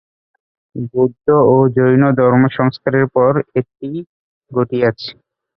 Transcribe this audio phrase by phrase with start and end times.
[0.87, 3.89] বৌদ্ধ ও জৈন ধর্ম-সংস্কারের পর এইটি
[4.51, 5.09] ঘটিয়াছে।